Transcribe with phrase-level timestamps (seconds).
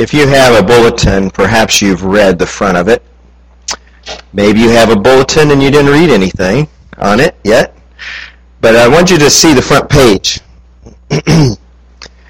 [0.00, 3.02] If you have a bulletin, perhaps you've read the front of it.
[4.32, 7.76] Maybe you have a bulletin and you didn't read anything on it yet.
[8.62, 10.40] But I want you to see the front page.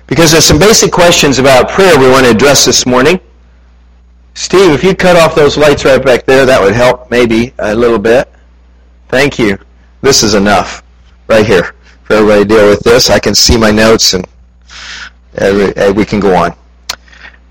[0.09, 3.21] because there's some basic questions about prayer we want to address this morning.
[4.35, 7.73] Steve, if you'd cut off those lights right back there, that would help maybe a
[7.73, 8.29] little bit.
[9.11, 9.57] Thank you.
[10.03, 10.83] This is enough
[11.29, 13.11] right here for everybody to deal with this.
[13.11, 14.27] I can see my notes and
[15.39, 16.53] uh, we can go on.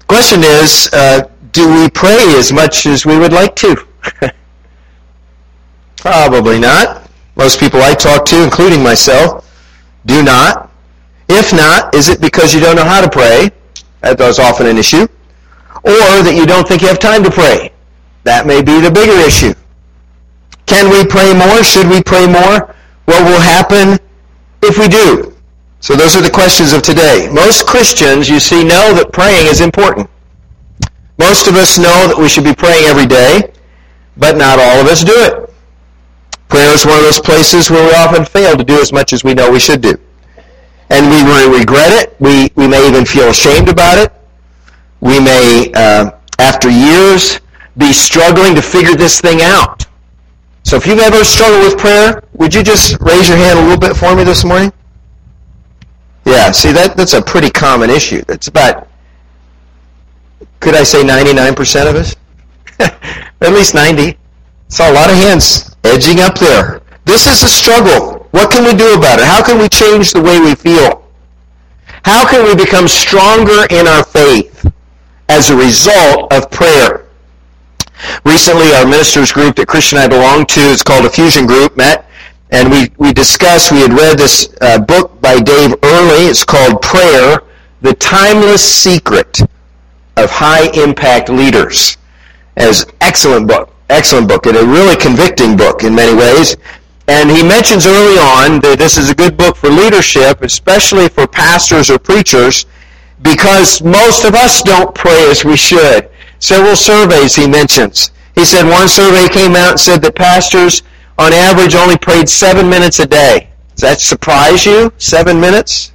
[0.10, 3.76] Question is, uh, do we pray as much as we would like to?
[5.98, 7.08] Probably not.
[7.36, 9.48] Most people I talk to, including myself,
[10.08, 10.72] do not.
[11.30, 13.52] If not, is it because you don't know how to pray?
[14.02, 15.08] That is often an issue.
[15.84, 17.72] Or that you don't think you have time to pray.
[18.24, 19.54] That may be the bigger issue.
[20.66, 21.64] Can we pray more?
[21.64, 22.74] Should we pray more?
[23.06, 24.00] What will happen
[24.64, 25.39] if we do?
[25.82, 27.30] So those are the questions of today.
[27.32, 30.10] Most Christians, you see, know that praying is important.
[31.18, 33.54] Most of us know that we should be praying every day,
[34.18, 35.50] but not all of us do it.
[36.50, 39.24] Prayer is one of those places where we often fail to do as much as
[39.24, 39.96] we know we should do.
[40.90, 42.16] And we may regret it.
[42.20, 44.12] We, we may even feel ashamed about it.
[45.00, 47.40] We may, uh, after years,
[47.78, 49.86] be struggling to figure this thing out.
[50.64, 53.80] So if you've ever struggled with prayer, would you just raise your hand a little
[53.80, 54.74] bit for me this morning?
[56.26, 58.24] Yeah, see, that, that's a pretty common issue.
[58.30, 58.88] It's about,
[60.60, 62.16] could I say 99% of us?
[62.80, 64.18] At least 90.
[64.68, 66.82] Saw a lot of hands edging up there.
[67.06, 68.28] This is a struggle.
[68.32, 69.26] What can we do about it?
[69.26, 71.04] How can we change the way we feel?
[72.04, 74.72] How can we become stronger in our faith
[75.30, 77.06] as a result of prayer?
[78.26, 82.09] Recently, our ministers group that Christian I belong to, it's called a fusion group, met,
[82.52, 86.26] and we, we discussed, we had read this uh, book by Dave Earley.
[86.26, 87.44] It's called Prayer,
[87.82, 89.42] The Timeless Secret
[90.18, 91.98] of High Impact Leaders.
[92.58, 96.58] As excellent book, excellent book, and a really convicting book in many ways.
[97.08, 101.28] And he mentions early on that this is a good book for leadership, especially for
[101.28, 102.66] pastors or preachers,
[103.22, 106.10] because most of us don't pray as we should.
[106.40, 108.12] Several surveys he mentions.
[108.36, 110.84] He said one survey came out and said that pastors
[111.20, 113.50] on average only prayed seven minutes a day.
[113.76, 114.92] Does that surprise you?
[114.98, 115.92] Seven minutes?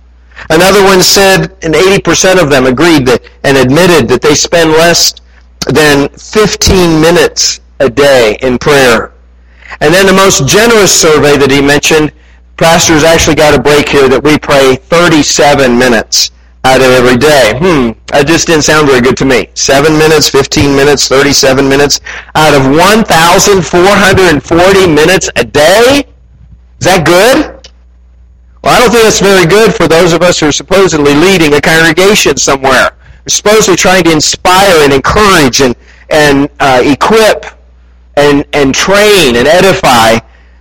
[0.50, 5.14] Another one said, and 80% of them agreed that, and admitted that they spend less
[5.72, 9.14] than 15 minutes a day in prayer.
[9.80, 12.12] And then the most generous survey that he mentioned,
[12.58, 16.30] pastors actually got a break here that we pray 37 minutes
[16.64, 17.52] out of every day.
[17.56, 19.48] Hmm, that just didn't sound very good to me.
[19.54, 22.00] 7 minutes, 15 minutes, 37 minutes
[22.34, 26.04] out of 1,440 minutes a day?
[26.80, 27.70] Is that good?
[28.62, 31.52] Well, I don't think that's very good for those of us who are supposedly leading
[31.52, 32.96] a congregation somewhere.
[33.24, 35.76] We're supposedly trying to inspire and encourage and,
[36.08, 37.44] and uh, equip
[38.16, 40.18] and, and train and edify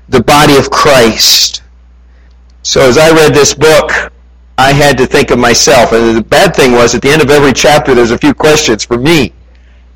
[0.09, 1.63] the body of Christ.
[2.61, 4.11] So as I read this book,
[4.57, 5.91] I had to think of myself.
[5.93, 8.85] And the bad thing was, at the end of every chapter, there's a few questions
[8.85, 9.33] for me.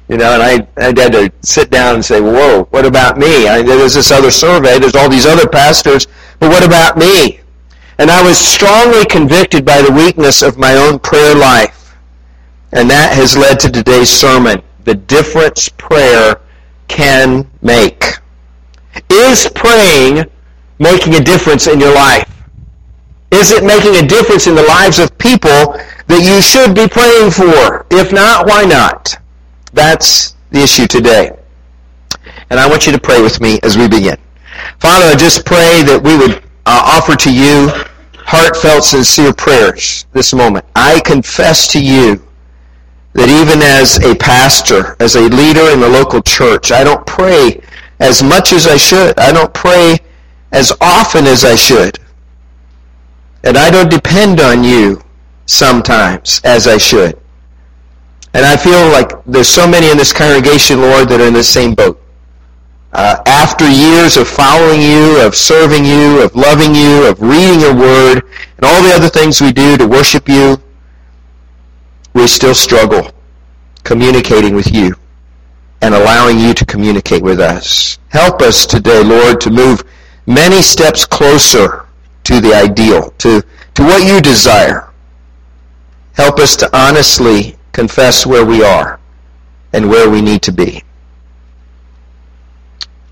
[0.08, 3.48] You know, and I, I had to sit down and say, whoa, what about me?
[3.48, 6.08] I, there's this other survey, there's all these other pastors,
[6.40, 7.42] but what about me?
[7.98, 11.96] And I was strongly convicted by the weakness of my own prayer life.
[12.72, 16.40] And that has led to today's sermon, the difference prayer
[16.88, 18.04] can make.
[19.12, 20.26] Is praying
[20.80, 22.37] making a difference in your life?
[23.32, 25.50] Is it making a difference in the lives of people
[26.08, 27.86] that you should be praying for?
[27.92, 29.16] If not, why not?
[29.74, 31.38] That's the issue today.
[32.50, 34.18] And I want you to pray with me as we begin.
[34.80, 37.70] Father, I just pray that we would uh, offer to you
[38.28, 40.66] heartfelt, sincere prayers this moment.
[40.76, 42.22] I confess to you
[43.14, 47.62] that even as a pastor, as a leader in the local church, I don't pray
[48.00, 49.18] as much as I should.
[49.18, 49.98] I don't pray
[50.52, 52.00] as often as I should.
[53.44, 55.02] And I don't depend on you
[55.46, 57.20] sometimes as I should.
[58.34, 61.44] And I feel like there's so many in this congregation, Lord, that are in the
[61.44, 62.02] same boat.
[62.94, 67.76] Uh, after years of following you, of serving you, of loving you, of reading your
[67.76, 68.24] word,
[68.58, 70.58] and all the other things we do to worship you,
[72.14, 73.12] we still struggle
[73.84, 74.94] communicating with you
[75.82, 78.00] and allowing you to communicate with us.
[78.10, 79.84] Help us today, Lord, to move
[80.26, 81.87] many steps closer
[82.28, 83.42] to the ideal, to,
[83.74, 84.90] to what you desire.
[86.14, 89.00] Help us to honestly confess where we are
[89.72, 90.84] and where we need to be.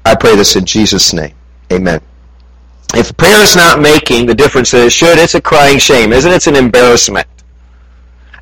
[0.04, 1.34] I pray this in Jesus' name.
[1.72, 2.02] Amen.
[2.94, 6.30] If prayer is not making the difference that it should, it's a crying shame, isn't
[6.30, 6.36] it?
[6.36, 7.28] It's an embarrassment.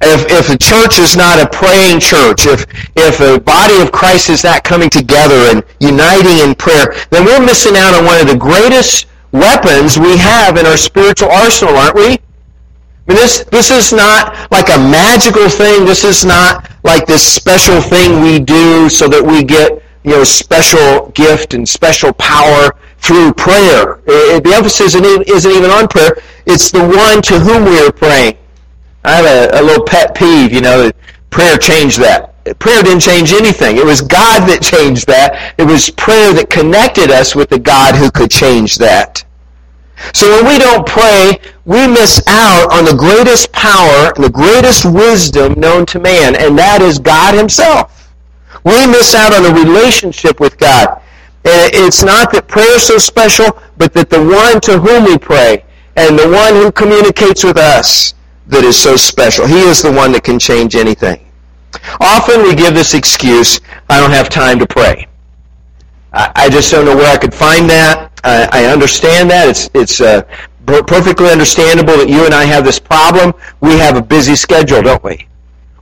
[0.02, 2.66] if, if the church is not a praying church, if,
[2.96, 7.46] if the body of Christ is not coming together and uniting in prayer, then we're
[7.46, 11.96] missing out on one of the greatest weapons we have in our spiritual arsenal, aren't
[11.96, 12.06] we?
[12.06, 15.86] I mean, this, this is not like a magical thing.
[15.86, 20.24] This is not like this special thing we do so that we get, you know,
[20.24, 24.00] special gift and special power through prayer.
[24.08, 26.16] It, the emphasis isn't even on prayer.
[26.46, 28.38] It's the one to whom we are praying.
[29.04, 30.90] I have a, a little pet peeve, you know,
[31.30, 32.33] prayer changed that.
[32.60, 33.78] Prayer didn't change anything.
[33.78, 35.54] It was God that changed that.
[35.58, 39.24] It was prayer that connected us with the God who could change that.
[40.14, 44.84] So when we don't pray, we miss out on the greatest power and the greatest
[44.84, 48.14] wisdom known to man, and that is God himself.
[48.66, 51.02] We miss out on a relationship with God.
[51.46, 55.18] Eh, it's not that prayer is so special, but that the one to whom we
[55.18, 55.64] pray
[55.96, 58.14] and the one who communicates with us
[58.48, 59.48] that is so special.
[59.48, 61.23] He is the one that can change anything.
[62.00, 63.60] Often we give this excuse,
[63.90, 65.08] I don't have time to pray.
[66.14, 68.12] I just don't know where I could find that.
[68.24, 69.50] I understand that.
[69.50, 70.22] It's, it's uh,
[70.66, 73.34] perfectly understandable that you and I have this problem.
[73.62, 75.28] We have a busy schedule, don't we?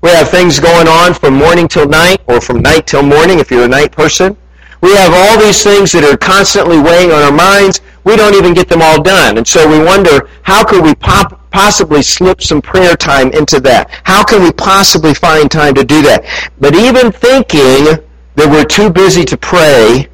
[0.02, 3.52] We have things going on from morning till night, or from night till morning if
[3.52, 4.38] you're a night person.
[4.82, 7.82] We have all these things that are constantly weighing on our minds.
[8.04, 9.38] We don't even get them all done.
[9.38, 13.92] And so we wonder, how could we pop, possibly slip some prayer time into that?
[14.03, 16.25] How can we possibly find time to do that?
[16.59, 18.03] But even thinking
[18.36, 20.07] that we're too busy to pray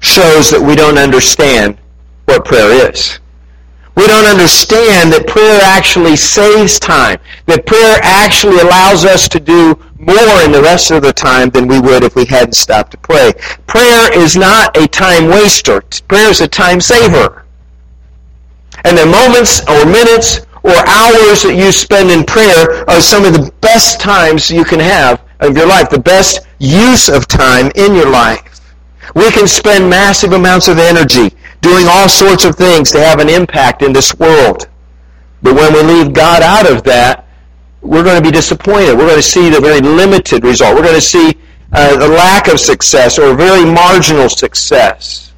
[0.00, 1.78] shows that we don't understand
[2.26, 3.18] what prayer is.
[3.96, 9.74] We don't understand that prayer actually saves time, that prayer actually allows us to do
[9.98, 12.98] more in the rest of the time than we would if we hadn't stopped to
[12.98, 13.32] pray.
[13.66, 15.80] Prayer is not a time waster.
[16.06, 17.44] Prayer is a time saver.
[18.84, 23.32] And the moments or minutes or hours that you spend in prayer are some of
[23.32, 27.94] the best times you can have of your life, the best use of time in
[27.94, 28.74] your life.
[29.14, 33.28] We can spend massive amounts of energy doing all sorts of things to have an
[33.28, 34.68] impact in this world.
[35.42, 37.26] But when we leave God out of that,
[37.80, 38.92] we're going to be disappointed.
[38.92, 40.74] We're going to see the very limited result.
[40.74, 41.36] We're going to see
[41.72, 45.32] uh, the lack of success or very marginal success.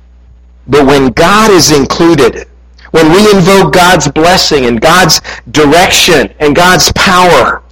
[0.66, 2.48] But when God is included,
[2.90, 5.20] when we invoke God's blessing and God's
[5.50, 7.62] direction and God's power,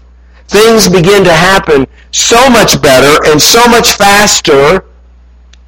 [0.49, 4.85] things begin to happen so much better and so much faster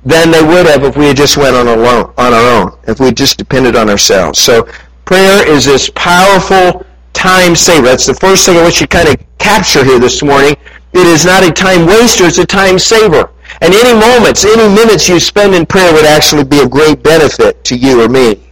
[0.05, 3.00] than they would have if we had just went on, alone, on our own, if
[3.00, 4.38] we just depended on ourselves.
[4.38, 4.69] So
[5.05, 7.87] prayer is this powerful time saver.
[7.87, 10.56] That's the first thing I want you to kind of capture here this morning.
[10.93, 13.31] It is not a time waster, it's a time saver.
[13.61, 17.62] And any moments, any minutes you spend in prayer would actually be of great benefit
[17.64, 18.50] to you or me.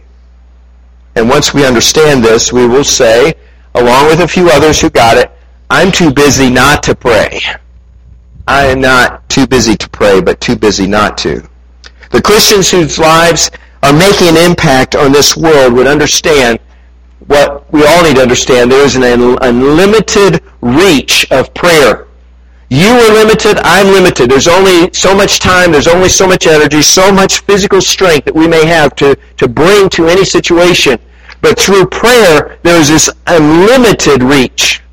[1.15, 3.33] And once we understand this, we will say,
[3.75, 5.31] along with a few others who got it,
[5.69, 7.39] I'm too busy not to pray.
[8.47, 11.47] I am not too busy to pray, but too busy not to.
[12.11, 13.51] The Christians whose lives
[13.83, 16.59] are making an impact on this world would understand
[17.27, 18.71] what we all need to understand.
[18.71, 22.07] There is an unlimited reach of prayer.
[22.71, 24.29] You are limited, I'm limited.
[24.29, 28.35] There's only so much time, there's only so much energy, so much physical strength that
[28.35, 30.99] we may have to, to bring to any situation.
[31.41, 34.83] But through prayer, there is this unlimited reach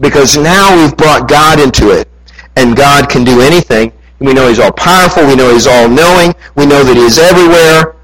[0.00, 2.08] because now we've brought God into it
[2.56, 3.92] and God can do anything.
[4.18, 5.26] We know He's all powerful.
[5.26, 6.34] We know He's all knowing.
[6.54, 7.96] We know that He is everywhere.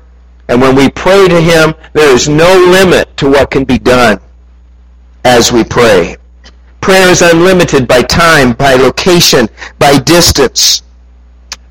[0.49, 4.21] And when we pray to Him, there is no limit to what can be done
[5.25, 6.17] as we pray.
[6.83, 9.49] Prayer is unlimited by time, by location,
[9.79, 10.83] by distance.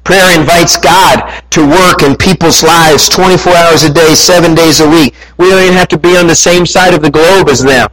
[0.05, 4.89] Prayer invites God to work in people's lives 24 hours a day, 7 days a
[4.89, 5.13] week.
[5.37, 7.89] We don't even have to be on the same side of the globe as them.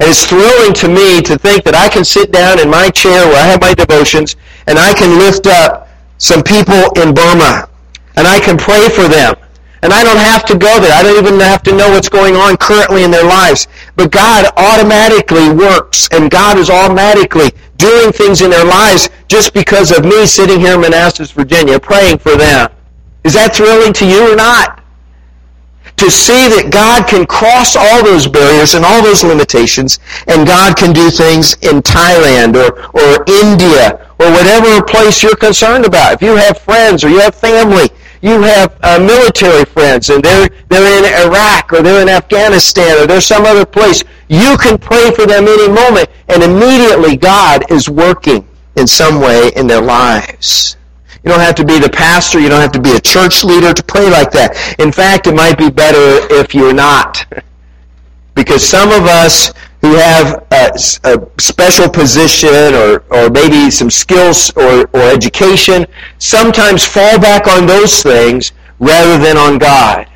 [0.00, 3.28] And it's thrilling to me to think that I can sit down in my chair
[3.28, 4.34] where I have my devotions
[4.66, 5.88] and I can lift up
[6.18, 7.68] some people in Burma
[8.16, 9.36] and I can pray for them.
[9.84, 10.92] And I don't have to go there.
[10.94, 13.68] I don't even have to know what's going on currently in their lives.
[13.96, 19.92] But God automatically works and God is automatically doing things in their lives just because
[19.92, 22.70] of me sitting here in Manassas, Virginia, praying for them.
[23.24, 24.80] Is that thrilling to you or not?
[25.96, 30.76] to see that God can cross all those barriers and all those limitations, and God
[30.76, 36.14] can do things in Thailand or, or India or whatever place you're concerned about.
[36.14, 37.90] If you have friends or you have family,
[38.24, 43.06] you have uh, military friends, and they're, they're in Iraq or they're in Afghanistan or
[43.06, 47.90] they're some other place, you can pray for them any moment, and immediately God is
[47.90, 50.78] working in some way in their lives.
[51.22, 52.40] You don't have to be the pastor.
[52.40, 54.76] You don't have to be a church leader to pray like that.
[54.78, 57.26] In fact, it might be better if you're not.
[58.34, 59.52] because some of us
[59.84, 60.70] who have a,
[61.04, 65.86] a, special position or, or maybe some skills or, or education
[66.16, 70.08] sometimes fall back on those things rather than on God.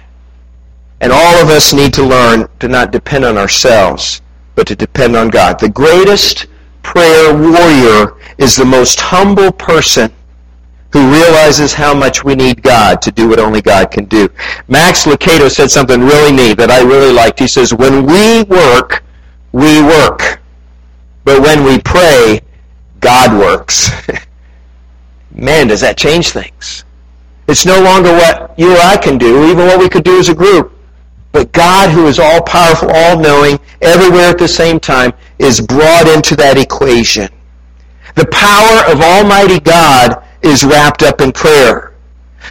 [1.02, 4.22] And all of us need to learn to not depend on ourselves,
[4.54, 5.60] but to depend on God.
[5.60, 6.46] The greatest
[6.80, 10.10] prayer warrior is the most humble person
[10.94, 14.30] who realizes how much we need God to do what only God can do.
[14.66, 17.38] Max Lucado said something really neat that I really liked.
[17.38, 19.04] He says, when we work,
[19.52, 20.40] we work.
[21.24, 22.40] But when we pray,
[23.00, 23.90] God works.
[25.34, 26.84] Man, does that change things.
[27.46, 30.28] It's no longer what you or I can do, even what we could do as
[30.28, 30.72] a group.
[31.32, 36.08] But God, who is all powerful, all knowing, everywhere at the same time, is brought
[36.08, 37.28] into that equation.
[38.16, 41.87] The power of Almighty God is wrapped up in prayer.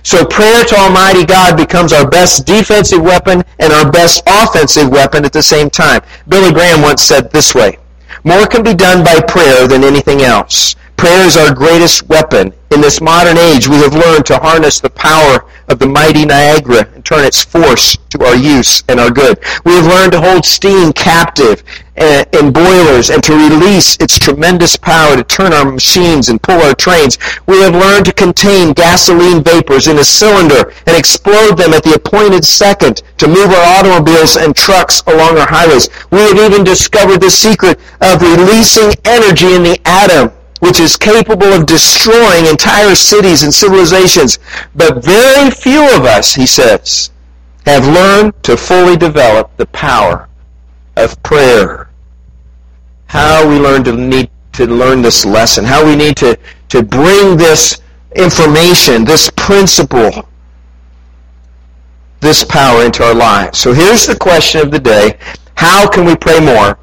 [0.03, 5.25] So prayer to Almighty God becomes our best defensive weapon and our best offensive weapon
[5.25, 6.01] at the same time.
[6.27, 7.77] Billy Graham once said this way,
[8.23, 10.75] more can be done by prayer than anything else.
[10.97, 12.51] Prayer is our greatest weapon.
[12.71, 16.87] In this modern age, we have learned to harness the power of the mighty Niagara
[16.95, 19.37] and turn its force to our use and our good.
[19.63, 21.63] We have learned to hold steam captive
[21.97, 26.61] uh, in boilers and to release its tremendous power to turn our machines and pull
[26.61, 27.17] our trains.
[27.47, 31.95] We have learned to contain gasoline vapors in a cylinder and explode them at the
[31.95, 35.89] appointed second to move our automobiles and trucks along our highways.
[36.11, 41.53] We have even discovered the secret of releasing energy in the atom which is capable
[41.53, 44.39] of destroying entire cities and civilizations.
[44.75, 47.11] But very few of us, he says,
[47.65, 50.27] have learned to fully develop the power
[50.95, 51.86] of prayer.
[53.07, 56.37] How we learn to need to learn this lesson, how we need to,
[56.69, 57.79] to bring this
[58.15, 60.27] information, this principle,
[62.19, 63.59] this power into our lives.
[63.59, 65.17] So here's the question of the day.
[65.55, 66.77] How can we pray more?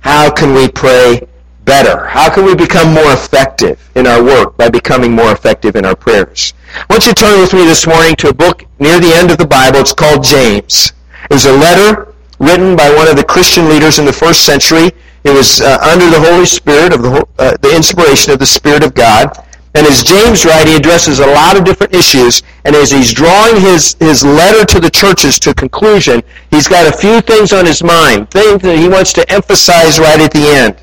[0.00, 1.26] How can we pray
[1.64, 2.06] better?
[2.06, 5.94] How can we become more effective in our work by becoming more effective in our
[5.94, 6.54] prayers?
[6.74, 9.30] I want you to turn with me this morning to a book near the end
[9.30, 9.78] of the Bible.
[9.78, 10.92] It's called James.
[11.30, 14.90] It was a letter written by one of the Christian leaders in the first century.
[15.24, 18.82] It was uh, under the Holy Spirit of the, uh, the inspiration of the Spirit
[18.82, 19.30] of God.
[19.74, 22.42] And as James writes, he addresses a lot of different issues.
[22.64, 26.96] And as he's drawing his, his letter to the churches to conclusion, he's got a
[26.96, 30.76] few things on his mind, things that he wants to emphasize right at the end.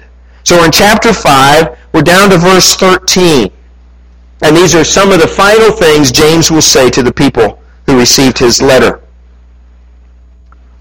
[0.44, 3.52] So in chapter 5, we're down to verse 13.
[4.42, 8.00] And these are some of the final things James will say to the people who
[8.00, 9.02] received his letter.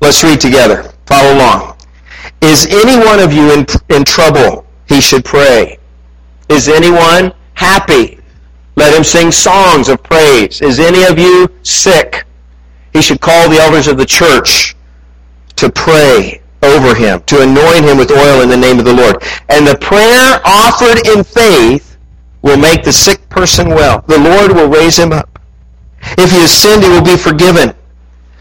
[0.01, 0.93] Let's read together.
[1.07, 1.78] Follow along.
[2.41, 4.67] Is any one of you in, in trouble?
[4.87, 5.79] He should pray.
[6.49, 8.19] Is anyone happy?
[8.77, 10.63] Let him sing songs of praise.
[10.63, 12.25] Is any of you sick?
[12.93, 14.77] He should call the elders of the church
[15.57, 19.23] to pray over him, to anoint him with oil in the name of the Lord.
[19.49, 21.99] And the prayer offered in faith
[22.43, 24.05] will make the sick person well.
[24.07, 25.39] The Lord will raise him up.
[26.17, 27.75] If he has sinned, he will be forgiven.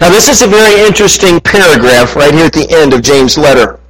[0.00, 3.80] Now this is a very interesting paragraph right here at the end of James' letter.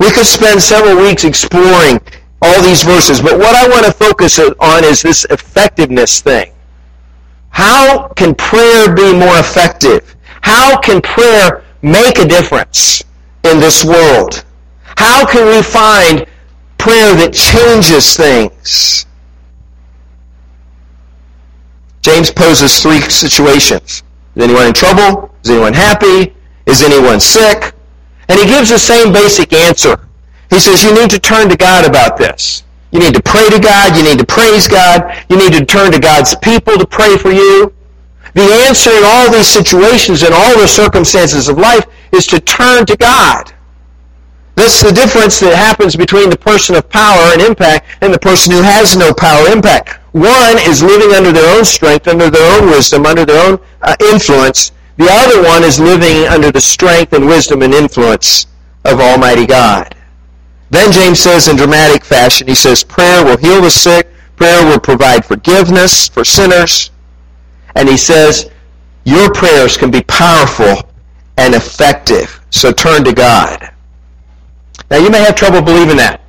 [0.00, 2.00] We could spend several weeks exploring
[2.40, 6.52] all these verses, but what I want to focus on is this effectiveness thing.
[7.50, 10.16] How can prayer be more effective?
[10.40, 13.04] How can prayer make a difference
[13.44, 14.44] in this world?
[14.96, 16.26] How can we find
[16.78, 19.06] prayer that changes things?
[22.00, 24.02] James poses three situations.
[24.34, 25.34] Is anyone in trouble?
[25.44, 26.34] Is anyone happy?
[26.66, 27.74] Is anyone sick?
[28.28, 30.08] And he gives the same basic answer.
[30.50, 32.62] He says you need to turn to God about this.
[32.92, 33.96] You need to pray to God.
[33.96, 35.24] You need to praise God.
[35.28, 37.72] You need to turn to God's people to pray for you.
[38.34, 42.86] The answer in all these situations and all the circumstances of life is to turn
[42.86, 43.52] to God.
[44.54, 48.52] That's the difference that happens between the person of power and impact and the person
[48.52, 49.98] who has no power impact.
[50.12, 53.96] One is living under their own strength, under their own wisdom, under their own uh,
[54.12, 54.72] influence.
[54.98, 58.46] The other one is living under the strength and wisdom and influence
[58.84, 59.94] of Almighty God.
[60.70, 64.80] Then James says in dramatic fashion, he says, prayer will heal the sick, prayer will
[64.80, 66.90] provide forgiveness for sinners.
[67.74, 68.50] And he says,
[69.04, 70.88] your prayers can be powerful
[71.38, 72.40] and effective.
[72.50, 73.72] So turn to God.
[74.90, 76.20] Now you may have trouble believing that.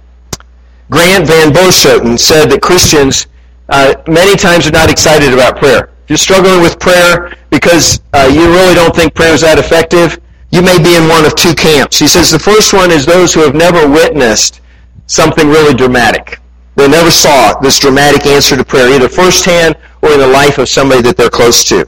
[0.89, 3.27] Grant Van Boschot said that Christians
[3.69, 5.89] uh, many times are not excited about prayer.
[6.03, 10.19] If you're struggling with prayer because uh, you really don't think prayer is that effective,
[10.51, 11.97] you may be in one of two camps.
[11.97, 14.62] He says the first one is those who have never witnessed
[15.07, 16.39] something really dramatic.
[16.75, 20.67] They never saw this dramatic answer to prayer, either firsthand or in the life of
[20.67, 21.88] somebody that they're close to.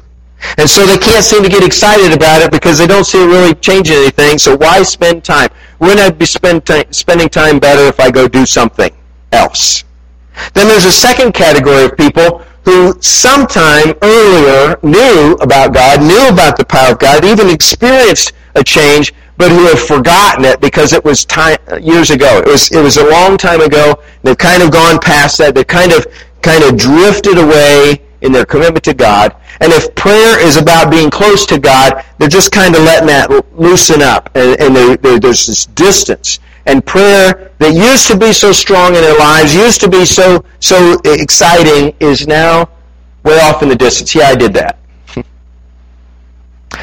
[0.58, 3.28] And so they can't seem to get excited about it because they don't see it
[3.28, 4.38] really changing anything.
[4.38, 5.50] So why spend time?
[5.80, 8.92] Wouldn't I be spend time, spending time better if I go do something
[9.32, 9.84] else?
[10.54, 16.58] Then there's a second category of people who sometime earlier knew about God, knew about
[16.58, 21.04] the power of God, even experienced a change, but who have forgotten it because it
[21.04, 22.40] was time years ago.
[22.40, 24.02] It was it was a long time ago.
[24.24, 25.56] They've kind of gone past that.
[25.56, 26.08] They've kind of
[26.42, 29.36] kind of drifted away in their commitment to God.
[29.62, 33.30] And if prayer is about being close to God, they're just kind of letting that
[33.54, 36.40] loosen up, and, and they, they, there's this distance.
[36.66, 40.44] And prayer that used to be so strong in their lives, used to be so
[40.60, 42.68] so exciting, is now
[43.24, 44.16] way off in the distance.
[44.16, 44.80] Yeah, I did that.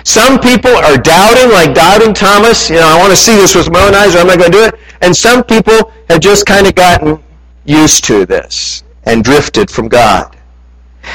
[0.05, 2.71] Some people are doubting, like doubting Thomas.
[2.71, 4.53] You know, I want to see this with my own eyes, or I'm not going
[4.53, 4.75] to do it.
[5.03, 7.23] And some people have just kind of gotten
[7.65, 10.37] used to this and drifted from God.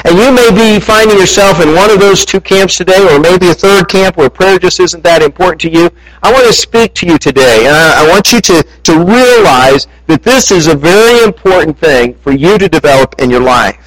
[0.03, 3.49] And you may be finding yourself in one of those two camps today, or maybe
[3.49, 5.89] a third camp where prayer just isn't that important to you.
[6.23, 10.23] I want to speak to you today, and I, want you to, to realize that
[10.23, 13.77] this is a very important thing for you to develop in your life.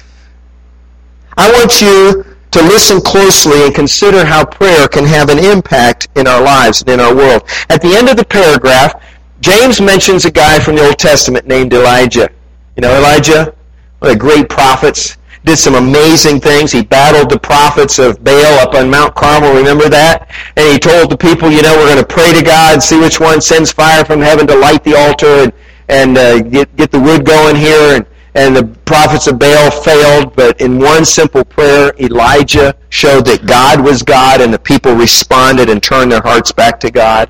[1.37, 6.27] I want you to listen closely and consider how prayer can have an impact in
[6.27, 7.43] our lives and in our world.
[7.69, 9.01] At the end of the paragraph,
[9.39, 12.29] James mentions a guy from the Old Testament named Elijah.
[12.75, 13.55] You know Elijah?
[13.99, 15.17] One of the great prophets.
[15.43, 16.71] Did some amazing things.
[16.71, 19.55] He battled the prophets of Baal up on Mount Carmel.
[19.55, 20.29] Remember that?
[20.55, 22.99] And he told the people, you know, we're going to pray to God, and see
[22.99, 25.53] which one sends fire from heaven to light the altar and,
[25.89, 27.95] and uh, get, get the wood going here.
[27.95, 33.45] And and the prophets of Baal failed, but in one simple prayer, Elijah showed that
[33.45, 37.29] God was God and the people responded and turned their hearts back to God.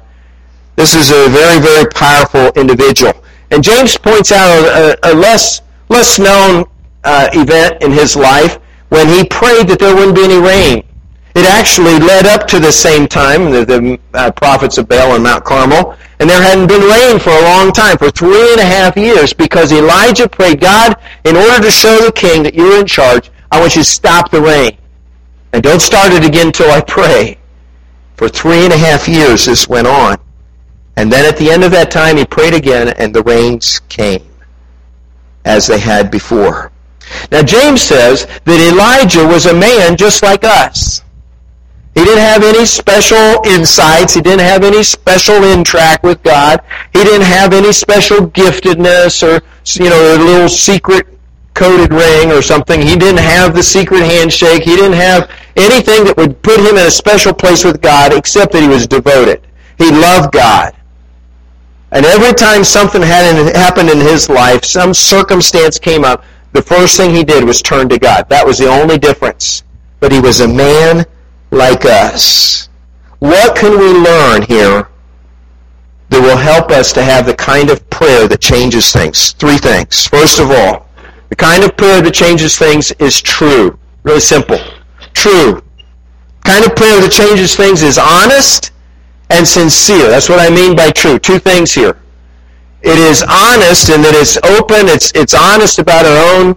[0.75, 3.13] This is a very, very powerful individual.
[3.49, 6.65] And James points out a, a less, less known
[7.03, 8.57] uh, event in his life
[8.89, 10.83] when he prayed that there wouldn't be any rain.
[11.33, 15.23] It actually led up to the same time, the, the uh, prophets of Baal on
[15.23, 18.65] Mount Carmel, and there hadn't been rain for a long time, for three and a
[18.65, 22.85] half years, because Elijah prayed, God, in order to show the king that you're in
[22.85, 24.77] charge, I want you to stop the rain.
[25.53, 27.37] And don't start it again until I pray.
[28.17, 30.17] For three and a half years this went on.
[30.97, 34.23] And then at the end of that time, he prayed again, and the rains came,
[35.45, 36.70] as they had before.
[37.31, 41.01] Now, James says that Elijah was a man just like us.
[41.93, 44.13] He didn't have any special insights.
[44.13, 46.61] He didn't have any special interact with God.
[46.93, 49.43] He didn't have any special giftedness or,
[49.81, 51.07] you know, a little secret
[51.53, 52.81] coded ring or something.
[52.81, 54.63] He didn't have the secret handshake.
[54.63, 58.53] He didn't have anything that would put him in a special place with God except
[58.53, 59.45] that he was devoted.
[59.77, 60.73] He loved God.
[61.91, 66.97] And every time something had happened in his life, some circumstance came up, the first
[66.97, 68.27] thing he did was turn to God.
[68.29, 69.63] That was the only difference.
[69.99, 71.05] But he was a man
[71.51, 72.69] like us.
[73.19, 74.89] What can we learn here
[76.09, 79.33] that will help us to have the kind of prayer that changes things?
[79.33, 80.07] Three things.
[80.07, 80.87] First of all,
[81.29, 83.77] the kind of prayer that changes things is true.
[84.03, 84.57] Really simple.
[85.13, 85.61] True.
[86.43, 88.71] The kind of prayer that changes things is honest
[89.29, 90.09] and sincere.
[90.09, 91.19] That's what I mean by true.
[91.19, 92.00] Two things here.
[92.83, 96.55] It is honest in that it's open, it's, it's honest about our own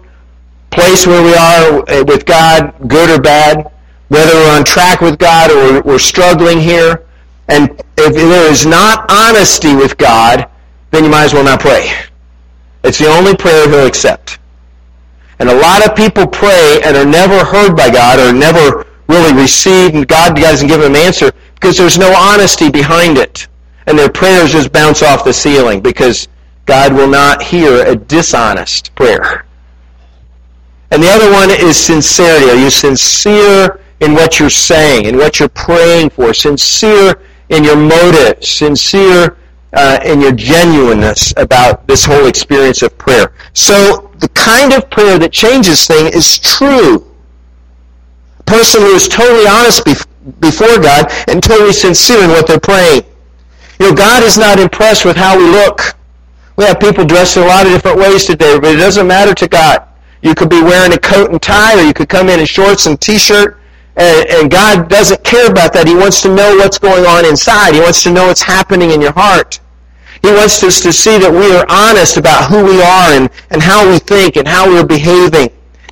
[0.71, 3.71] place where we are eh, with God, good or bad
[4.09, 7.07] whether we're on track with God or we're struggling here.
[7.49, 10.49] And if there is not honesty with God,
[10.91, 11.91] then you might as well not pray.
[12.85, 14.39] It's the only prayer he'll accept.
[15.41, 19.35] And a lot of people pray and are never heard by God or never really
[19.35, 23.49] received, and God doesn't give them an answer because there's no honesty behind it.
[23.87, 26.29] And their prayers just bounce off the ceiling because
[26.66, 29.44] God will not hear a dishonest prayer.
[30.90, 32.51] And the other one is sincerity.
[32.51, 37.77] Are you sincere in what you're saying, in what you're praying for, sincere in your
[37.77, 39.37] motives, sincere
[39.73, 43.33] uh, in your genuineness about this whole experience of prayer.
[43.55, 47.11] So the kind of prayer that changes things is true.
[48.38, 49.85] A person who is totally honest
[50.40, 53.03] before God and totally sincere in what they're praying.
[53.81, 55.81] You know, God is not impressed with how we look.
[56.57, 59.35] We have people dressed in a lot of different ways today, but it doesn't matter
[59.35, 59.89] to God.
[60.23, 62.87] You could be wearing a coat and tie, or you could come in in shorts
[62.87, 63.59] and t-shirt.
[63.97, 65.87] And, and God doesn't care about that.
[65.87, 67.75] He wants to know what's going on inside.
[67.75, 69.61] He wants to know what's happening in your heart.
[70.23, 73.61] He wants us to see that we are honest about who we are and, and
[73.61, 75.51] how we think and how we're behaving,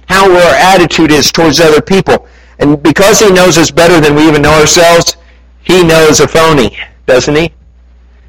[0.09, 2.27] how our attitude is towards other people.
[2.59, 5.16] And because he knows us better than we even know ourselves,
[5.62, 7.53] he knows a phony, doesn't he?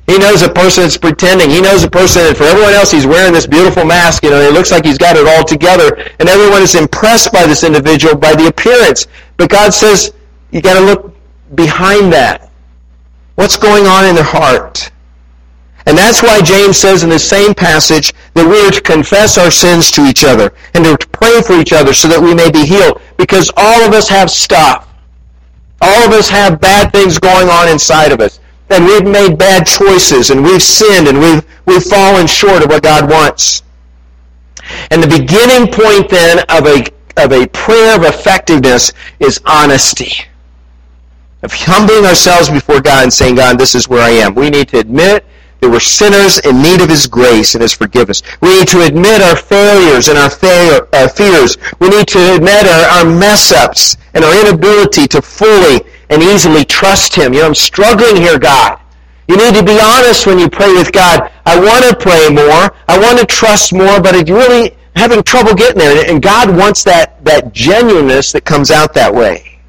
[0.08, 1.50] He knows a person that's pretending.
[1.50, 4.42] He knows a person that for everyone else he's wearing this beautiful mask, you know,
[4.42, 5.96] it looks like he's got it all together.
[6.20, 9.08] And everyone is impressed by this individual, by the appearance.
[9.38, 10.14] But God says,
[10.52, 11.16] you got to look
[11.56, 12.52] behind that.
[13.36, 14.92] What's going on in their heart?
[15.86, 19.52] And that's why James says in the same passage that we are to confess our
[19.52, 22.66] sins to each other and to pray for each other so that we may be
[22.66, 23.02] healed.
[23.18, 24.90] Because all of us have stuff.
[25.82, 28.40] All of us have bad things going on inside of us
[28.74, 32.84] and we've made bad choices and we've sinned and we've, we've fallen short of what
[32.84, 33.64] God wants.
[34.92, 36.86] And the beginning point then of a,
[37.18, 40.12] of a prayer of effectiveness is honesty.
[41.44, 44.34] Of humbling ourselves before God and saying, God, this is where I am.
[44.34, 45.26] We need to admit
[45.60, 48.22] that we're sinners in need of His grace and His forgiveness.
[48.42, 51.58] We need to admit our failures and our, fail, our fears.
[51.80, 56.66] We need to admit our, our mess ups and our inability to fully and easily
[56.66, 57.34] trust Him.
[57.34, 58.80] You know, I'm struggling here, God.
[59.28, 61.32] You need to be honest when you pray with God.
[61.46, 62.76] I want to pray more.
[62.88, 66.10] I want to trust more, but I'm really having trouble getting there.
[66.10, 69.60] And God wants that, that genuineness that comes out that way.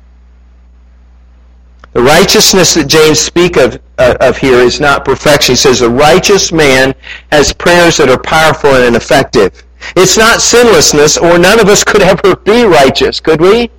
[1.93, 5.53] The righteousness that James speak of, uh, of here is not perfection.
[5.53, 6.93] He says a righteous man
[7.31, 9.63] has prayers that are powerful and effective.
[9.95, 13.71] It's not sinlessness, or none of us could ever be righteous, could we?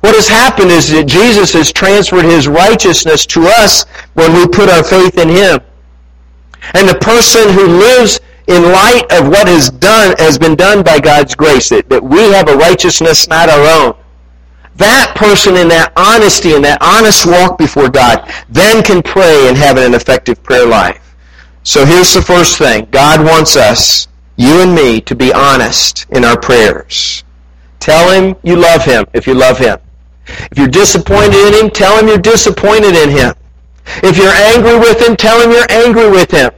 [0.00, 4.68] What has happened is that Jesus has transferred his righteousness to us when we put
[4.68, 5.60] our faith in him.
[6.74, 10.98] And the person who lives in light of what has done has been done by
[10.98, 13.94] God's grace, that, that we have a righteousness not our own.
[14.76, 19.56] That person in that honesty and that honest walk before God then can pray and
[19.56, 21.16] have an effective prayer life.
[21.62, 22.86] So here's the first thing.
[22.90, 24.06] God wants us,
[24.36, 27.24] you and me, to be honest in our prayers.
[27.80, 29.78] Tell him you love him if you love him.
[30.26, 33.34] If you're disappointed in him, tell him you're disappointed in him.
[34.02, 36.50] If you're angry with him, tell him you're angry with him.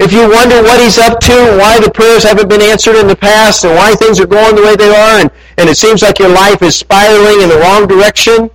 [0.00, 3.14] If you wonder what he's up to why the prayers haven't been answered in the
[3.14, 6.18] past and why things are going the way they are and, and it seems like
[6.18, 8.50] your life is spiraling in the wrong direction,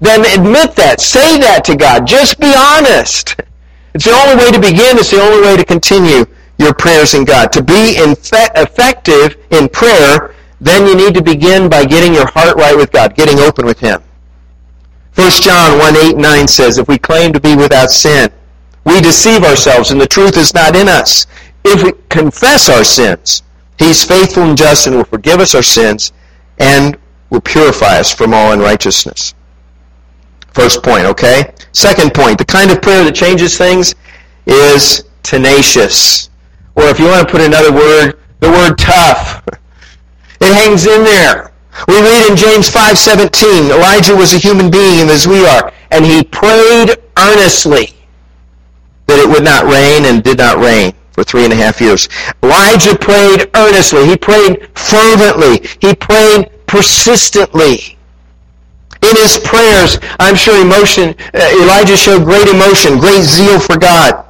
[0.00, 1.00] then admit that.
[1.00, 2.06] Say that to God.
[2.06, 3.34] Just be honest.
[3.94, 4.98] It's the only way to begin.
[4.98, 6.24] It's the only way to continue
[6.58, 7.50] your prayers in God.
[7.52, 12.76] To be effective in prayer, then you need to begin by getting your heart right
[12.76, 14.02] with God, getting open with Him.
[15.14, 18.30] 1 John 1, 8, 9 says, If we claim to be without sin,
[18.84, 21.26] we deceive ourselves and the truth is not in us.
[21.64, 23.42] If we confess our sins,
[23.78, 26.12] He's faithful and just and will forgive us our sins
[26.58, 26.96] and
[27.30, 29.34] will purify us from all unrighteousness.
[30.52, 31.52] First point, okay?
[31.72, 33.94] Second point, the kind of prayer that changes things
[34.46, 36.30] is tenacious.
[36.74, 39.44] Or if you want to put another word, the word tough.
[40.40, 41.52] It hangs in there.
[41.86, 46.24] We read in James 5:17, Elijah was a human being as we are, and he
[46.24, 47.94] prayed earnestly
[49.06, 52.08] that it would not rain and did not rain for three and a half years.
[52.42, 54.06] Elijah prayed earnestly.
[54.06, 55.66] He prayed fervently.
[55.80, 57.96] He prayed persistently.
[59.02, 64.24] In his prayers, I'm sure emotion, uh, Elijah showed great emotion, great zeal for God.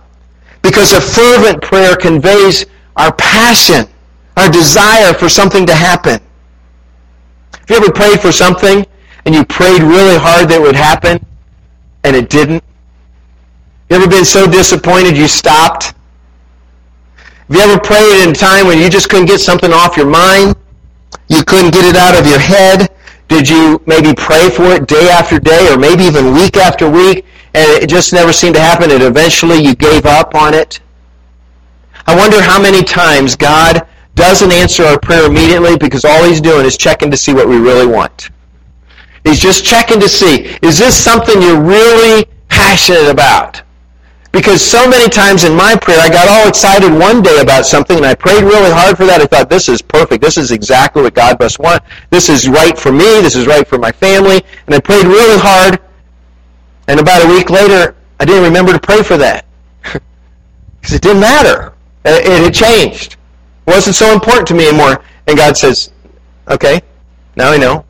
[0.62, 2.66] Because a fervent prayer conveys
[2.96, 3.88] our passion
[4.38, 6.20] our desire for something to happen.
[7.52, 8.86] Have you ever prayed for something
[9.24, 11.24] and you prayed really hard that it would happen
[12.04, 12.62] and it didn't?
[13.90, 15.94] You ever been so disappointed you stopped?
[17.48, 20.06] Have you ever prayed in a time when you just couldn't get something off your
[20.06, 20.54] mind?
[21.28, 22.90] You couldn't get it out of your head?
[23.26, 27.26] Did you maybe pray for it day after day or maybe even week after week
[27.54, 30.80] and it just never seemed to happen and eventually you gave up on it?
[32.06, 33.87] I wonder how many times God
[34.18, 37.56] doesn't answer our prayer immediately because all he's doing is checking to see what we
[37.56, 38.30] really want.
[39.24, 43.62] He's just checking to see, is this something you're really passionate about?
[44.32, 47.96] Because so many times in my prayer, I got all excited one day about something
[47.96, 49.20] and I prayed really hard for that.
[49.20, 50.22] I thought, this is perfect.
[50.22, 51.82] This is exactly what God must want.
[52.10, 53.20] This is right for me.
[53.22, 54.42] This is right for my family.
[54.66, 55.80] And I prayed really hard.
[56.88, 59.46] And about a week later, I didn't remember to pray for that.
[60.80, 61.74] Because it didn't matter.
[62.04, 63.17] It had changed.
[63.68, 65.04] Wasn't so important to me anymore.
[65.26, 65.92] And God says,
[66.48, 66.80] okay,
[67.36, 67.84] now I know.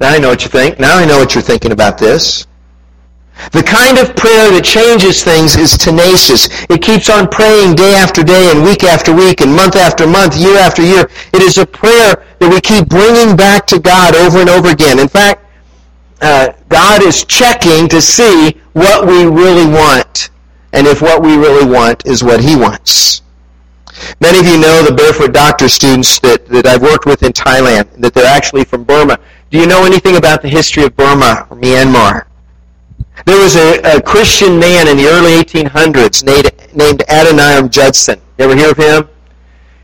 [0.00, 0.80] Now I know what you think.
[0.80, 2.46] Now I know what you're thinking about this.
[3.52, 6.48] The kind of prayer that changes things is tenacious.
[6.70, 10.34] It keeps on praying day after day and week after week and month after month,
[10.34, 11.10] year after year.
[11.34, 14.98] It is a prayer that we keep bringing back to God over and over again.
[14.98, 15.44] In fact,
[16.22, 20.30] uh, God is checking to see what we really want.
[20.72, 23.22] and if what we really want is what he wants.
[24.20, 27.90] Many of you know the barefoot doctor students that, that I've worked with in Thailand,
[28.00, 29.18] that they're actually from Burma.
[29.50, 32.26] Do you know anything about the history of Burma or Myanmar?
[33.26, 38.20] There was a, a Christian man in the early 1800s named, named Adoniram Judson.
[38.38, 39.08] You ever hear of him?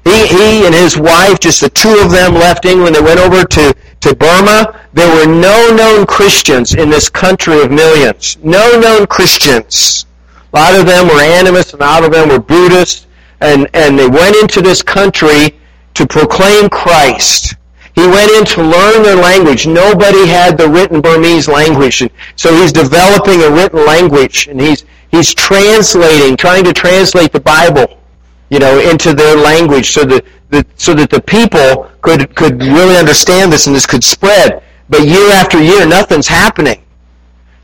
[0.04, 2.94] He, he and his wife, just the two of them left England.
[2.94, 4.80] They went over to, to Burma.
[4.92, 8.36] There were no known Christians in this country of millions.
[8.42, 10.04] No known Christians.
[10.52, 13.03] A lot of them were animists, and a lot of them were Buddhists.
[13.44, 15.54] And, and they went into this country
[15.92, 17.54] to proclaim Christ.
[17.94, 19.66] He went in to learn their language.
[19.66, 22.02] Nobody had the written Burmese language.
[22.36, 28.00] So he's developing a written language and he's, he's translating, trying to translate the Bible,
[28.48, 32.96] you know, into their language so that, that, so that the people could, could really
[32.96, 34.62] understand this and this could spread.
[34.88, 36.82] But year after year, nothing's happening.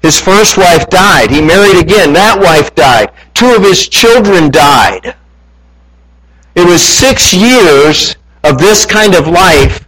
[0.02, 1.30] His first wife died.
[1.30, 2.12] He married again.
[2.12, 3.12] That wife died.
[3.32, 5.16] Two of his children died.
[6.54, 9.86] It was six years of this kind of life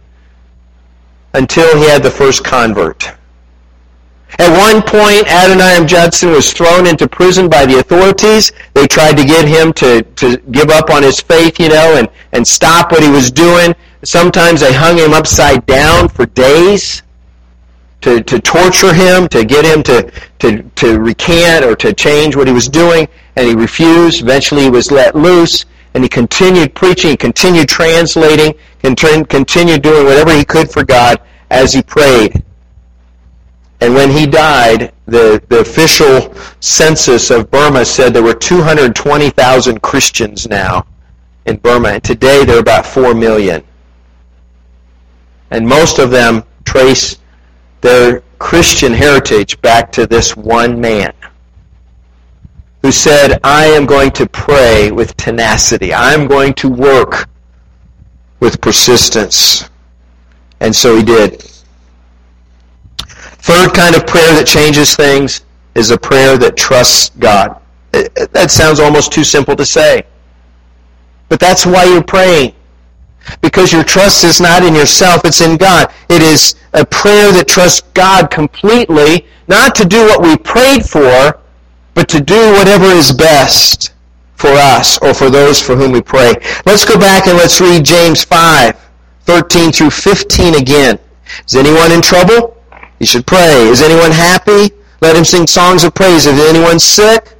[1.33, 3.11] until he had the first convert.
[4.39, 8.51] At one point, Adoniram Judson was thrown into prison by the authorities.
[8.73, 12.09] They tried to get him to, to give up on his faith, you know, and,
[12.31, 13.75] and stop what he was doing.
[14.03, 17.03] Sometimes they hung him upside down for days
[18.01, 22.47] to, to torture him, to get him to, to, to recant or to change what
[22.47, 24.21] he was doing, and he refused.
[24.21, 30.43] Eventually he was let loose, and he continued preaching, continued translating, continued doing whatever he
[30.43, 32.43] could for God as he prayed.
[33.79, 40.47] And when he died, the, the official census of Burma said there were 220,000 Christians
[40.47, 40.87] now
[41.45, 43.63] in Burma, and today there are about 4 million.
[45.51, 47.17] And most of them trace
[47.81, 51.13] their Christian heritage back to this one man
[52.83, 55.93] who said, I am going to pray with tenacity.
[55.93, 57.29] I'm going to work
[58.41, 59.69] with persistence.
[60.59, 61.41] And so he did.
[62.99, 67.59] Third kind of prayer that changes things is a prayer that trusts God.
[67.91, 70.03] That sounds almost too simple to say.
[71.29, 72.53] But that's why you're praying.
[73.41, 75.89] Because your trust is not in yourself, it's in God.
[76.09, 81.39] It is a prayer that trusts God completely, not to do what we prayed for,
[81.93, 83.93] but to do whatever is best
[84.35, 86.33] for us or for those for whom we pray.
[86.65, 88.77] Let's go back and let's read James 5,
[89.21, 90.99] 13 through 15 again.
[91.47, 92.57] Is anyone in trouble?
[92.99, 93.67] He should pray.
[93.67, 94.73] Is anyone happy?
[95.01, 96.25] Let him sing songs of praise.
[96.25, 97.37] Is anyone sick?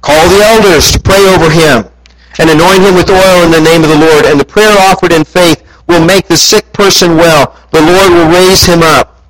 [0.00, 1.90] Call the elders to pray over him
[2.38, 4.26] and anoint him with oil in the name of the Lord.
[4.26, 7.56] And the prayer offered in faith will make the sick person well.
[7.70, 9.22] The Lord will raise him up.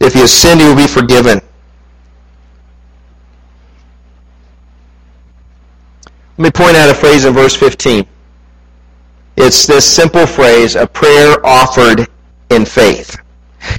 [0.00, 1.40] If he has sinned, he will be forgiven.
[6.38, 8.06] Let me point out a phrase in verse 15.
[9.36, 12.08] It's this simple phrase, a prayer offered
[12.50, 13.18] in faith.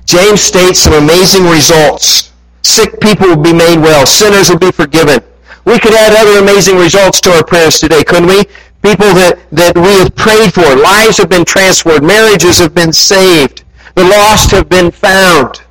[0.06, 2.32] James states some amazing results.
[2.62, 4.06] Sick people will be made well.
[4.06, 5.20] Sinners will be forgiven.
[5.66, 8.44] We could add other amazing results to our prayers today, couldn't we?
[8.84, 10.76] People that, that we have prayed for.
[10.76, 12.04] Lives have been transformed.
[12.04, 13.64] Marriages have been saved.
[13.96, 15.62] The lost have been found.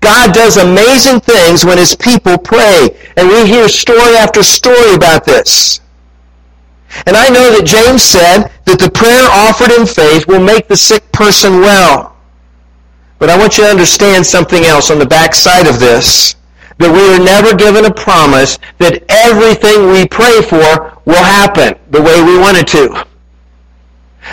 [0.00, 2.96] God does amazing things when his people pray.
[3.16, 5.80] And we hear story after story about this.
[7.06, 10.76] And I know that James said that the prayer offered in faith will make the
[10.76, 12.16] sick person well.
[13.18, 16.34] But I want you to understand something else on the back side of this.
[16.78, 22.00] That we are never given a promise that everything we pray for will happen the
[22.00, 23.06] way we want it to.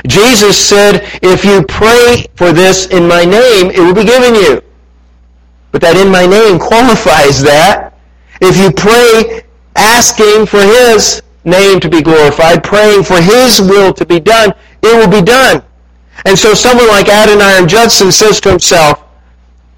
[0.08, 4.62] Jesus said, if you pray for this in my name, it will be given you.
[5.72, 7.93] But that in my name qualifies that.
[8.39, 9.43] If you pray
[9.76, 14.96] asking for his name to be glorified, praying for his will to be done, it
[14.96, 15.64] will be done.
[16.26, 19.04] And so someone like Adoniram Judson says to himself,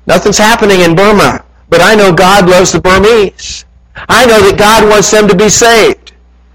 [0.07, 3.65] nothing's happening in Burma, but I know God loves the Burmese.
[3.95, 6.13] I know that God wants them to be saved.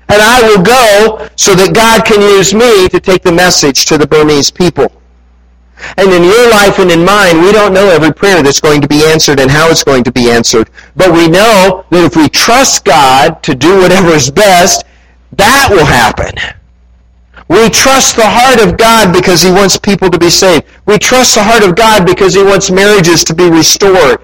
[0.08, 3.98] And I will go so that God can use me to take the message to
[3.98, 4.92] the Burmese people.
[5.96, 8.88] And in your life and in mine, we don't know every prayer that's going to
[8.88, 10.70] be answered and how it's going to be answered.
[10.96, 14.84] But we know that if we trust God to do whatever is best,
[15.36, 16.32] that will happen.
[17.48, 20.64] We trust the heart of God because he wants people to be saved.
[20.86, 24.20] We trust the heart of God because he wants marriages to be restored.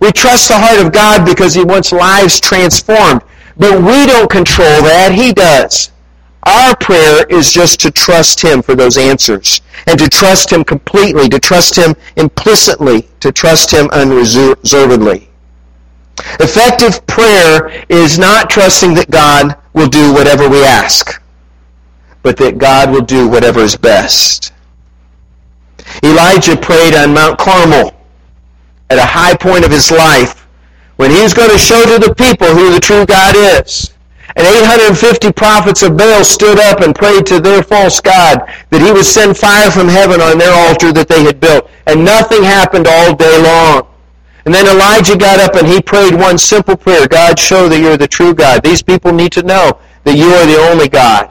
[0.00, 3.22] We trust the heart of God because he wants lives transformed.
[3.56, 5.12] But we don't control that.
[5.12, 5.90] He does.
[6.44, 11.28] Our prayer is just to trust him for those answers and to trust him completely,
[11.28, 15.28] to trust him implicitly, to trust him unreservedly.
[16.40, 21.22] Effective prayer is not trusting that God will do whatever we ask,
[22.22, 24.52] but that God will do whatever is best.
[26.02, 27.94] Elijah prayed on Mount Carmel
[28.90, 30.46] at a high point of his life
[30.96, 33.94] when he was going to show to the people who the true God is.
[34.36, 38.38] And 850 prophets of Baal stood up and prayed to their false God
[38.70, 41.68] that he would send fire from heaven on their altar that they had built.
[41.86, 43.87] And nothing happened all day long.
[44.48, 47.06] And then Elijah got up and he prayed one simple prayer.
[47.06, 48.62] God, show that you're the true God.
[48.62, 51.30] These people need to know that you are the only God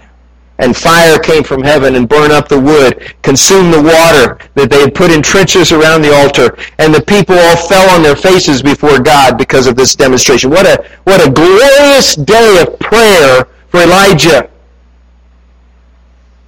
[0.60, 4.82] and fire came from heaven and burned up the wood, consumed the water that they
[4.82, 8.62] had put in trenches around the altar, and the people all fell on their faces
[8.62, 10.52] before God because of this demonstration.
[10.52, 14.48] What a, what a glorious day of prayer for Elijah.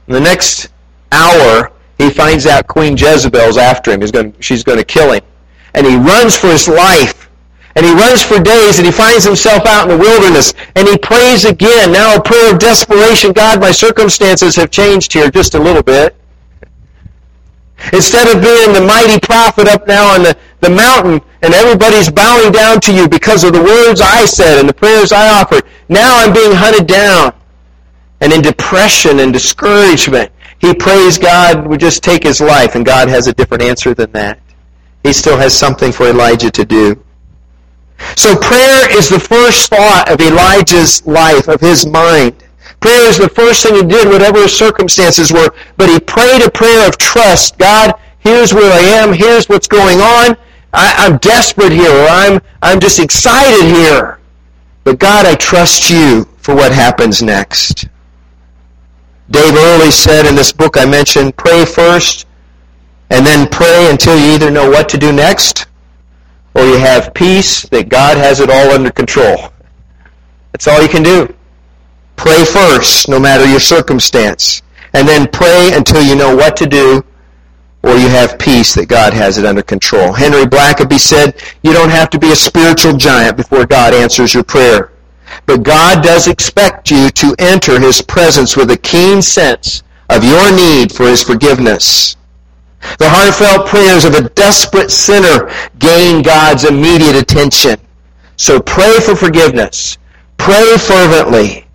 [0.06, 0.70] In the next
[1.12, 4.02] hour, he finds out Queen Jezebel's after him.
[4.02, 5.24] He's going, she's going to kill him.
[5.74, 7.30] And he runs for his life
[7.76, 10.98] and he runs for days and he finds himself out in the wilderness and he
[10.98, 11.92] prays again.
[11.92, 13.32] Now a prayer of desperation.
[13.32, 16.16] God, my circumstances have changed here just a little bit.
[17.94, 22.52] Instead of being the mighty prophet up now on the, the mountain and everybody's bowing
[22.52, 26.18] down to you because of the words I said and the prayers I offered, now
[26.18, 27.34] I'm being hunted down.
[28.20, 33.08] And in depression and discouragement, he prays God would just take his life, and God
[33.08, 34.40] has a different answer than that.
[35.04, 37.04] He still has something for Elijah to do.
[38.16, 42.44] So prayer is the first thought of Elijah's life, of his mind.
[42.80, 45.50] Prayer is the first thing he did, whatever his circumstances were.
[45.78, 47.58] But he prayed a prayer of trust.
[47.58, 49.14] God, here's where I am.
[49.14, 50.38] Here's what's going on.
[50.74, 54.20] I, am desperate here, or I'm, I'm just excited here.
[54.84, 57.88] But God, I trust you for what happens next.
[59.32, 62.26] Dave Earley said in this book I mentioned, pray first,
[63.10, 65.68] and then pray until you either know what to do next,
[66.56, 69.52] or you have peace that God has it all under control.
[70.52, 71.34] That's all you can do.
[72.16, 74.62] Pray first, no matter your circumstance.
[74.94, 77.04] And then pray until you know what to do,
[77.84, 80.12] or you have peace that God has it under control.
[80.12, 84.44] Henry Blackaby said, you don't have to be a spiritual giant before God answers your
[84.44, 84.92] prayer.
[85.46, 90.52] But God does expect you to enter His presence with a keen sense of your
[90.54, 92.18] need for His forgiveness.
[92.98, 97.78] The heartfelt prayers of a desperate sinner gain God's immediate attention.
[98.38, 99.98] So pray for forgiveness.
[100.38, 101.66] Pray fervently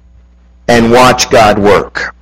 [0.69, 2.15] and watch God work.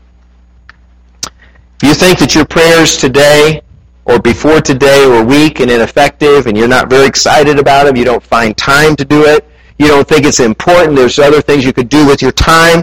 [1.83, 3.63] If you think that your prayers today
[4.05, 8.05] or before today were weak and ineffective and you're not very excited about them, you
[8.05, 11.73] don't find time to do it, you don't think it's important, there's other things you
[11.73, 12.83] could do with your time,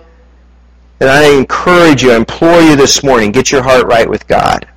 [0.98, 4.68] then I encourage you, I implore you this morning, get your heart right with God.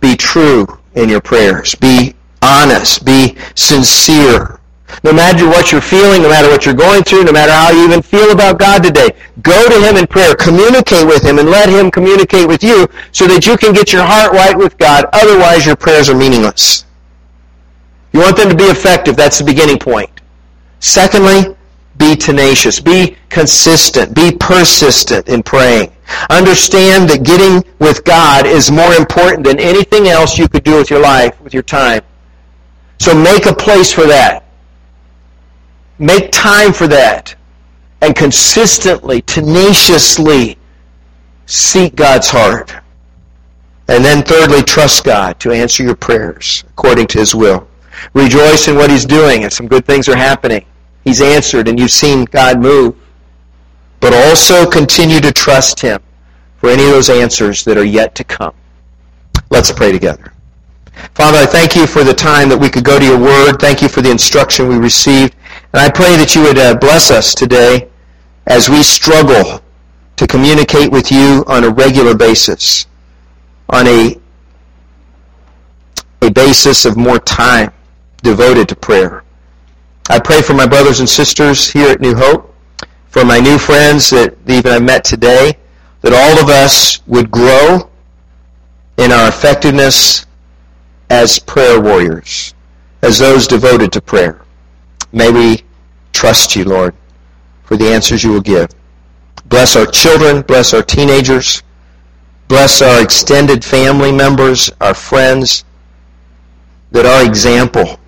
[0.00, 1.74] Be true in your prayers.
[1.74, 3.04] Be honest.
[3.04, 4.60] Be sincere.
[5.02, 7.84] No matter what you're feeling, no matter what you're going through, no matter how you
[7.84, 9.08] even feel about God today,
[9.42, 10.34] go to Him in prayer.
[10.34, 14.04] Communicate with Him and let Him communicate with you so that you can get your
[14.04, 15.06] heart right with God.
[15.12, 16.84] Otherwise, your prayers are meaningless.
[18.12, 19.16] You want them to be effective.
[19.16, 20.10] That's the beginning point.
[20.80, 21.56] Secondly,
[21.98, 22.80] be tenacious.
[22.80, 24.14] Be consistent.
[24.14, 25.92] Be persistent in praying.
[26.30, 30.90] Understand that getting with God is more important than anything else you could do with
[30.90, 32.02] your life, with your time.
[32.98, 34.44] So make a place for that.
[35.98, 37.34] Make time for that.
[38.02, 40.58] And consistently, tenaciously
[41.46, 42.74] seek God's heart.
[43.88, 47.68] And then thirdly, trust God to answer your prayers according to His will.
[48.14, 50.64] Rejoice in what He's doing and some good things are happening.
[51.04, 52.96] He's answered and you've seen God move.
[54.00, 56.00] But also continue to trust Him
[56.58, 58.54] for any of those answers that are yet to come.
[59.50, 60.32] Let's pray together.
[61.14, 63.56] Father, I thank you for the time that we could go to your word.
[63.60, 65.34] Thank you for the instruction we received.
[65.72, 67.88] And I pray that you would uh, bless us today
[68.46, 69.60] as we struggle
[70.16, 72.86] to communicate with you on a regular basis,
[73.68, 74.18] on a,
[76.22, 77.72] a basis of more time
[78.22, 79.22] devoted to prayer.
[80.08, 82.54] I pray for my brothers and sisters here at New Hope,
[83.16, 85.56] for my new friends that even I met today,
[86.02, 87.88] that all of us would grow
[88.98, 90.26] in our effectiveness
[91.08, 92.52] as prayer warriors,
[93.00, 94.42] as those devoted to prayer.
[95.12, 95.62] May we
[96.12, 96.94] trust you, Lord,
[97.62, 98.68] for the answers you will give.
[99.46, 101.62] Bless our children, bless our teenagers,
[102.48, 105.64] bless our extended family members, our friends,
[106.90, 107.98] that our example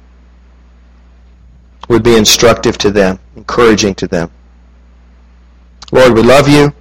[1.88, 4.30] would be instructive to them, encouraging to them.
[5.90, 6.72] Lord, we love you.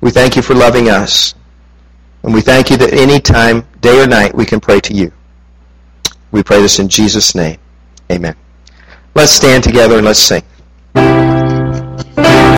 [0.00, 1.34] We thank you for loving us.
[2.22, 5.12] And we thank you that any time, day or night, we can pray to you.
[6.30, 7.58] We pray this in Jesus' name.
[8.10, 8.34] Amen.
[9.14, 10.42] Let's stand together and let's sing.